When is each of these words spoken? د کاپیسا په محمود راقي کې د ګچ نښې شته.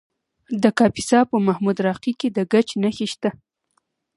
د 0.63 0.65
کاپیسا 0.77 1.19
په 1.29 1.35
محمود 1.47 1.77
راقي 1.87 2.13
کې 2.19 2.27
د 2.35 2.39
ګچ 2.51 2.69
نښې 2.83 3.07
شته. 3.13 3.29